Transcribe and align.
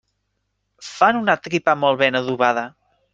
Fan 0.87 1.19
una 1.19 1.35
tripa 1.49 1.75
molt 1.83 1.99
ben 2.03 2.19
adobada. 2.21 2.65